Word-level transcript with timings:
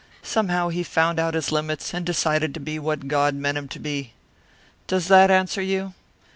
Somehow 0.23 0.69
he 0.69 0.81
found 0.81 1.19
out 1.19 1.35
his 1.35 1.51
limits 1.51 1.93
and 1.93 2.03
decided 2.03 2.55
to 2.55 2.59
be 2.59 2.79
what 2.79 3.07
God 3.07 3.35
meant 3.35 3.55
him 3.59 3.67
to 3.67 3.77
be. 3.77 4.13
Does 4.87 5.09
that 5.09 5.29
answer 5.29 5.61
you? 5.61 5.93